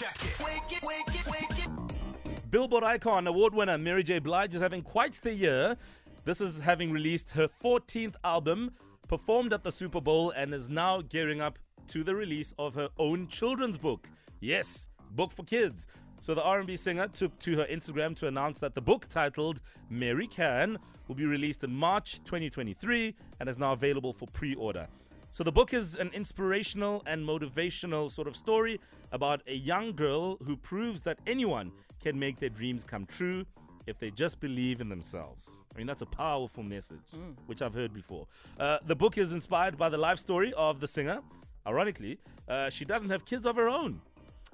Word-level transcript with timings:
Wake 0.00 0.72
it, 0.72 0.82
wake 0.82 1.08
it, 1.08 1.26
wake 1.26 1.64
it. 1.64 2.50
Billboard 2.50 2.82
icon, 2.82 3.26
award 3.26 3.54
winner 3.54 3.76
Mary 3.76 4.02
J. 4.02 4.18
Blige 4.18 4.54
is 4.54 4.62
having 4.62 4.80
quite 4.80 5.20
the 5.22 5.34
year. 5.34 5.76
This 6.24 6.40
is 6.40 6.60
having 6.60 6.90
released 6.90 7.32
her 7.32 7.46
14th 7.46 8.14
album, 8.24 8.70
performed 9.08 9.52
at 9.52 9.62
the 9.62 9.70
Super 9.70 10.00
Bowl, 10.00 10.30
and 10.30 10.54
is 10.54 10.70
now 10.70 11.02
gearing 11.02 11.42
up 11.42 11.58
to 11.88 12.02
the 12.02 12.14
release 12.14 12.54
of 12.58 12.74
her 12.76 12.88
own 12.96 13.28
children's 13.28 13.76
book. 13.76 14.08
Yes, 14.40 14.88
book 15.10 15.32
for 15.32 15.42
kids. 15.42 15.86
So 16.22 16.34
the 16.34 16.42
R&B 16.42 16.76
singer 16.76 17.08
took 17.08 17.38
to 17.40 17.58
her 17.58 17.66
Instagram 17.66 18.16
to 18.20 18.26
announce 18.26 18.58
that 18.60 18.74
the 18.74 18.80
book 18.80 19.06
titled 19.10 19.60
Mary 19.90 20.26
Can 20.26 20.78
will 21.08 21.14
be 21.14 21.26
released 21.26 21.62
in 21.62 21.74
March 21.74 22.24
2023 22.24 23.14
and 23.38 23.50
is 23.50 23.58
now 23.58 23.74
available 23.74 24.14
for 24.14 24.26
pre-order. 24.28 24.88
So 25.32 25.44
the 25.44 25.52
book 25.52 25.72
is 25.72 25.94
an 25.94 26.10
inspirational 26.12 27.02
and 27.06 27.26
motivational 27.26 28.10
sort 28.10 28.26
of 28.26 28.34
story 28.34 28.80
about 29.12 29.42
a 29.46 29.54
young 29.54 29.94
girl 29.94 30.36
who 30.44 30.56
proves 30.56 31.02
that 31.02 31.18
anyone 31.26 31.70
can 32.02 32.18
make 32.18 32.40
their 32.40 32.48
dreams 32.48 32.82
come 32.82 33.06
true 33.06 33.46
if 33.86 33.98
they 33.98 34.10
just 34.10 34.40
believe 34.40 34.80
in 34.80 34.88
themselves. 34.88 35.58
I 35.72 35.78
mean, 35.78 35.86
that's 35.86 36.02
a 36.02 36.06
powerful 36.06 36.64
message, 36.64 36.98
which 37.46 37.62
I've 37.62 37.74
heard 37.74 37.94
before. 37.94 38.26
Uh, 38.58 38.78
the 38.86 38.96
book 38.96 39.18
is 39.18 39.32
inspired 39.32 39.78
by 39.78 39.88
the 39.88 39.98
life 39.98 40.18
story 40.18 40.52
of 40.54 40.80
the 40.80 40.88
singer. 40.88 41.20
Ironically, 41.64 42.18
uh, 42.48 42.68
she 42.68 42.84
doesn't 42.84 43.10
have 43.10 43.24
kids 43.24 43.46
of 43.46 43.54
her 43.54 43.68
own 43.68 44.00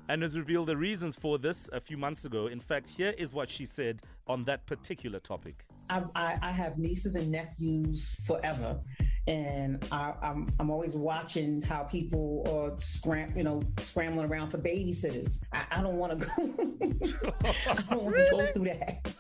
and 0.09 0.23
has 0.23 0.37
revealed 0.37 0.69
the 0.69 0.77
reasons 0.77 1.16
for 1.16 1.38
this 1.38 1.71
a 1.73 1.80
few 1.80 1.97
months 1.97 2.27
ago. 2.27 2.49
In 2.49 2.61
fact, 2.61 2.88
here 2.88 3.15
is 3.16 3.33
what 3.33 3.49
she 3.49 3.65
said 3.65 4.02
on 4.27 4.45
that 4.45 4.66
particular 4.66 5.21
topic. 5.21 5.65
I, 5.88 6.02
I, 6.15 6.38
I 6.43 6.51
have 6.51 6.79
nieces 6.79 7.15
and 7.15 7.30
nephews 7.30 8.09
forever, 8.27 8.79
and 9.27 9.85
I, 9.91 10.12
I'm 10.23 10.48
I'm 10.61 10.71
always 10.71 10.95
watching 10.95 11.62
how 11.62 11.83
people 11.83 12.45
are 12.48 12.80
scram 12.80 13.37
you 13.37 13.43
know 13.43 13.62
scrambling 13.80 14.27
around 14.30 14.51
for 14.51 14.59
babysitters. 14.59 15.41
I, 15.52 15.65
I 15.73 15.83
don't 15.83 15.97
want 15.97 16.21
to 16.21 16.27
go. 16.27 16.33
I 17.69 17.75
don't 17.91 18.05
want 18.05 18.16
to 18.16 18.29
go 18.30 18.47
through 18.52 18.65
that. 18.65 19.16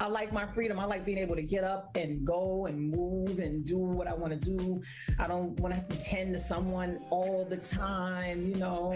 I 0.00 0.06
like 0.06 0.32
my 0.32 0.46
freedom. 0.46 0.78
I 0.78 0.84
like 0.84 1.04
being 1.04 1.18
able 1.18 1.36
to 1.36 1.42
get 1.42 1.64
up 1.64 1.96
and 1.96 2.24
go 2.26 2.66
and 2.66 2.90
move 2.90 3.38
and 3.38 3.64
do 3.64 3.78
what 3.78 4.06
I 4.06 4.14
want 4.14 4.32
to 4.32 4.38
do. 4.38 4.82
I 5.18 5.26
don't 5.26 5.58
want 5.60 5.72
to 5.74 5.76
have 5.80 5.88
to 5.88 6.00
tend 6.00 6.32
to 6.34 6.38
someone 6.38 6.98
all 7.10 7.44
the 7.44 7.56
time, 7.56 8.46
you 8.48 8.56
know. 8.56 8.92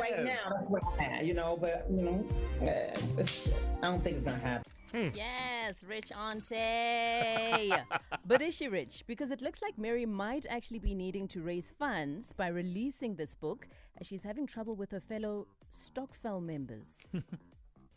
Right 0.00 0.24
now, 0.24 0.50
that's 0.50 0.68
what 0.70 0.82
I'm 0.94 1.00
at, 1.00 1.24
you 1.24 1.34
know. 1.34 1.56
But 1.60 1.86
you 1.90 2.02
know, 2.02 2.26
it's- 2.62 3.12
it's- 3.14 3.48
I 3.82 3.86
don't 3.90 4.02
think 4.02 4.16
it's 4.16 4.24
gonna 4.24 4.38
happen. 4.38 4.64
Hmm. 4.92 5.08
Yes, 5.14 5.84
rich 5.84 6.10
auntie. 6.12 7.72
but 8.26 8.40
is 8.40 8.54
she 8.54 8.68
rich? 8.68 9.04
Because 9.06 9.30
it 9.30 9.42
looks 9.42 9.60
like 9.60 9.76
Mary 9.78 10.06
might 10.06 10.46
actually 10.48 10.78
be 10.78 10.94
needing 10.94 11.28
to 11.28 11.42
raise 11.42 11.70
funds 11.78 12.32
by 12.32 12.48
releasing 12.48 13.14
this 13.16 13.34
book 13.34 13.68
as 14.00 14.06
she's 14.06 14.22
having 14.22 14.46
trouble 14.46 14.74
with 14.76 14.90
her 14.92 15.00
fellow 15.00 15.46
stokvel 15.68 16.40
members. 16.40 16.96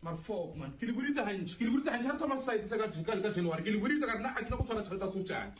mafok 0.03 0.55
man 0.57 0.71
ke 0.81 0.85
le 0.89 0.93
boditse 0.97 1.21
gantši 1.25 1.57
ke 1.57 1.65
le 1.65 1.71
boditse 1.73 1.91
gantši 1.93 2.07
ga 2.09 2.17
thomas 2.21 2.45
site 2.45 2.65
se 2.65 2.77
ka 2.77 2.87
ka- 2.89 3.21
ka 3.21 3.29
january 3.35 3.61
ke 3.63 3.69
le 3.75 3.79
boditse 3.83 4.05
ka 4.09 4.15
nna 4.19 4.29
a 4.33 4.43
kile 4.43 4.57
go 4.57 4.63
tshwara 4.65 4.81
tšhelete 4.81 5.05
ya 5.05 5.11
sojane 5.11 5.51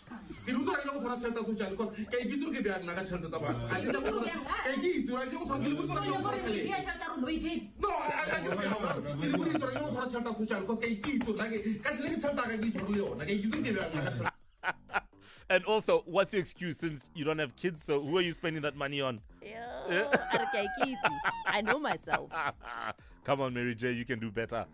ke 0.46 0.52
le 0.52 0.58
boditse 0.58 0.82
ga 0.82 0.92
go 0.92 1.00
tshwara 1.00 1.18
tšhelete 1.22 1.38
ya 1.38 1.46
sojane 1.46 1.72
because 1.78 1.92
ka 2.10 2.18
ikitse 2.18 2.46
gore 2.46 2.58
ke 2.58 2.62
bjang 2.66 2.82
nna 2.84 2.94
ka 2.98 3.04
tšhelete 3.06 3.30
tsa 3.30 3.40
bana 3.40 3.60
Ga 3.70 3.76
ke 3.78 3.86
nyake 3.86 4.02
go 4.02 4.02
tshwara- 4.02 4.42
ka 4.42 4.74
ke 4.82 4.90
itse 4.98 5.10
gore 5.12 5.26
ke 5.30 5.36
go 5.38 5.46
tshwara- 5.46 5.62
ke 5.62 5.70
le 5.70 5.76
boditse 5.78 5.94
gore 5.94 6.02
ke 6.02 6.10
go 6.10 6.18
tshwara 6.22 6.38
tšhelete. 6.42 6.62
No, 7.82 7.90
I- 7.90 8.18
I- 8.18 8.32
I- 8.32 8.42
ke 8.42 8.50
le 9.22 9.38
boditse 9.38 9.60
gore 9.62 9.72
ke 9.72 9.80
go 9.80 9.90
tshwara 9.92 10.08
tšhelete 10.10 10.30
ya 10.30 10.36
sojane 10.42 10.62
because 10.66 10.80
ka 10.82 10.88
ikitse 10.88 11.26
gore 11.26 11.38
ke- 11.38 11.62
ka 11.84 11.90
tlile 11.92 12.10
ke 12.10 12.18
tšhelete 12.18 12.42
ka 12.42 12.48
ke 12.50 12.66
itshware 12.66 12.90
le 12.90 12.98
yona 12.98 13.24
ka 13.26 13.32
ikitse 13.32 13.52
gore 13.52 13.62
ke 13.62 13.72
bjang 13.78 13.90
nna 13.94 14.02
ka 14.02 14.12
tšhelete 14.12 14.40
And 15.52 15.66
also, 15.66 16.02
what's 16.06 16.32
your 16.34 16.40
excuse 16.40 16.78
since 16.78 17.10
you 17.14 17.26
don't 17.26 17.38
have 17.40 17.58
kids? 17.58 17.84
So 17.84 18.00
who 18.00 18.18
are 18.18 18.22
you 18.22 18.32
spending 18.32 18.62
that 18.62 18.78
money 18.78 19.02
on? 19.02 19.20
Ew, 19.44 19.52
Arkaikiti. 20.32 21.12
I 21.46 21.60
know 21.60 21.78
myself. 21.78 22.32
Come 23.24 23.42
on, 23.42 23.54
Mary 23.54 23.76
J, 23.76 23.92
you 23.92 24.06
can 24.06 24.20
do 24.20 24.32
better. 24.32 24.66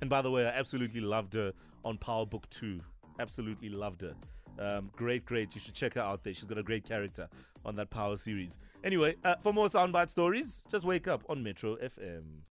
And 0.00 0.10
by 0.10 0.22
the 0.22 0.30
way, 0.30 0.46
I 0.46 0.50
absolutely 0.50 1.00
loved 1.00 1.34
her 1.34 1.52
on 1.84 1.96
Power 1.98 2.26
Book 2.26 2.48
2. 2.50 2.80
Absolutely 3.20 3.68
loved 3.68 4.02
her. 4.02 4.14
Um, 4.58 4.90
great, 4.96 5.24
great. 5.24 5.54
You 5.54 5.60
should 5.60 5.74
check 5.74 5.94
her 5.94 6.00
out 6.00 6.24
there. 6.24 6.34
She's 6.34 6.46
got 6.46 6.58
a 6.58 6.62
great 6.62 6.84
character 6.84 7.28
on 7.64 7.76
that 7.76 7.90
Power 7.90 8.16
series. 8.16 8.58
Anyway, 8.82 9.16
uh, 9.24 9.36
for 9.40 9.52
more 9.52 9.66
soundbite 9.66 10.10
stories, 10.10 10.62
just 10.70 10.84
wake 10.84 11.06
up 11.06 11.22
on 11.28 11.42
Metro 11.42 11.76
FM. 11.76 12.22